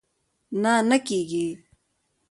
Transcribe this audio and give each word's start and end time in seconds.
نه، 0.61 0.73
نه 0.89 0.97
کېږي 1.07 1.47